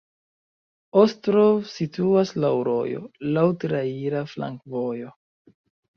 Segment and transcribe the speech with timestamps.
[1.01, 3.05] Ostrov situas laŭ rojo,
[3.37, 5.17] laŭ traira flankovojo.